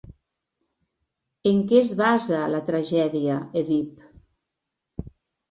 [1.51, 5.07] En què es basa la tragèdia Èdip?